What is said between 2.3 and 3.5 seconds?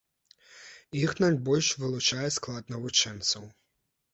склад навучэнцаў.